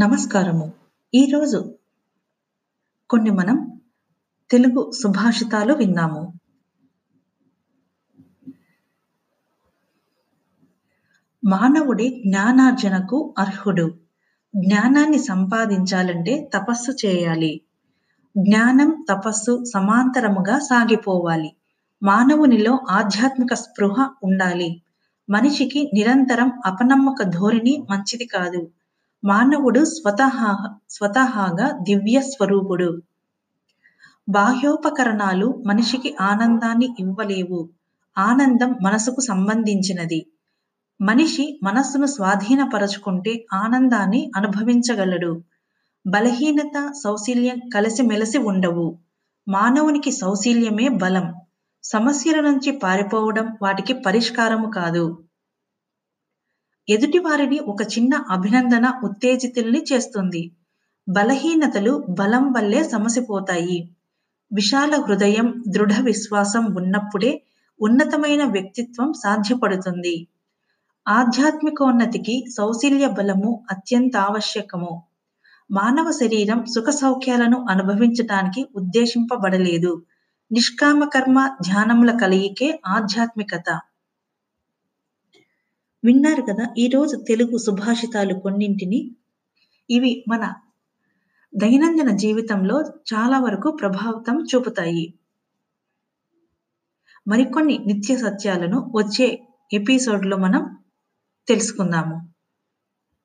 నమస్కారము. 0.00 0.72
ఈరోజు 1.14 1.74
కొన్ని 3.10 3.30
మనం 3.30 3.80
తెలుగు 4.50 4.90
సుభాషితాలు 4.90 5.74
విన్నాము 5.74 6.32
మానవుడే 11.44 12.08
జ్ఞానార్జనకు 12.08 13.34
అర్హుడు. 13.38 13.94
జ్ఞానాన్ని 14.56 15.18
సంపాదించాలంటే 15.18 16.50
తపస్సు 16.54 17.06
చేయాలి. 17.06 17.60
జ్ఞానం, 18.38 19.06
తపస్సు 19.10 19.64
సమాంతరముగా 19.64 20.58
సాగిపోవాలి. 20.58 21.56
మానవునిలో 22.02 22.78
ఆధ్యాత్మిక 22.90 23.54
స్పృహ 23.54 24.10
ఉండాలి. 24.24 24.82
మనిషికి 25.30 25.90
నిరంతరం 25.94 26.52
అపనమ్మక 26.66 27.22
ధోరణి 27.22 27.86
మంచిది 27.90 28.24
కాదు. 28.24 28.70
మానవుడు 29.24 29.84
స్వతహా 29.84 30.78
స్వతహాగా 30.90 31.70
దివ్య 31.82 32.20
స్వరూపుడు. 32.20 33.02
బాహ్యోపకరణాలు 34.28 35.62
మనిషికి 35.66 36.16
ఆనందాన్ని 36.20 36.96
ఇవ్వలేవు. 37.00 37.68
ఆనందం 38.18 38.76
మనసుకు 38.82 39.20
సంబంధించినది. 39.20 40.26
మనిషి 41.00 41.60
మనస్సును 41.62 42.06
స్వాధీనపరచుకుంటే 42.06 43.46
ఆనందాన్ని 43.52 44.30
అనుభవించగలడు. 44.36 45.42
బలహీనత, 46.06 46.92
సౌశీల్యం 47.04 47.68
కలిసిమెలసి 47.74 48.38
ఉండవు. 48.38 48.98
మానవునికి 49.48 50.10
సౌశీల్యమే 50.10 50.88
బలం. 50.88 51.34
సమస్యల 51.84 52.40
నుంచి 52.40 52.72
పారిపోవడం 52.72 53.56
వాటికి 53.62 53.92
పరిష్కారము 53.92 54.70
కాదు. 54.70 55.18
ఎదుటివారిని 56.88 57.58
ఒక 57.58 57.82
చిన్న 57.82 58.14
అభినందన 58.30 59.00
ఉత్తేజితుల్ని 59.04 59.84
చేస్తుంది. 59.92 60.50
బలహీనతలు 61.08 62.04
బలం 62.08 62.52
వల్లే 62.52 62.84
సమసిపోతాయి. 62.84 63.78
విశాల 64.52 64.94
హృదయం, 64.94 65.64
దృఢ 65.68 65.92
విశ్వాసం 66.00 66.64
ఉన్నప్పుడే 66.74 67.42
ఉన్నతమైన 67.80 68.44
వ్యక్తిత్వం 68.44 69.12
సాధ్యపడుతుంది. 69.12 70.28
ఆధ్యాత్మికోన్నతికి 71.08 72.44
సౌశీల్య 72.56 73.06
బలము 73.06 73.64
అత్యంత 73.70 74.16
ఆవశ్యకము 74.16 75.02
మానవ 75.70 76.10
శరీరం 76.10 76.64
సుఖ 76.64 76.88
సౌఖ్యాలను 76.90 77.66
అనుభవించటానికి 77.70 78.68
ఉద్దేశింపబడలేదు. 78.76 80.02
నిష్కామ 80.52 81.04
కర్మ, 81.04 81.56
ధ్యానముల 81.62 82.16
కలయికే 82.16 82.80
ఆధ్యాత్మికత. 82.86 83.68
విన్నారు 86.04 86.42
కదా 86.42 86.74
ఈరోజు 86.78 87.24
తెలుగు 87.28 87.56
సుభాషితాలు 87.56 88.34
కొన్నింటిని. 88.34 89.16
ఇవి 89.90 90.24
మన 90.28 90.52
దైనందిన 91.56 92.16
జీవితంలో 92.16 92.80
చాలా 93.14 93.38
వరకు 93.40 93.70
ప్రభావితం 93.70 94.44
చూపుతాయి. 94.54 95.14
మరికొన్ని 97.28 97.78
నిత్య 97.78 98.16
సత్యాలను 98.16 98.92
వచ్చే 98.96 99.42
ఎపిసోడ్‌లో 99.72 100.36
మనం 100.36 100.76
తెలుసుకుందాము. 101.48 102.33